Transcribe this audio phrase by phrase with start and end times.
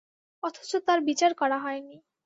[0.43, 1.95] অথচ তাঁর বিচার করা হয়নি।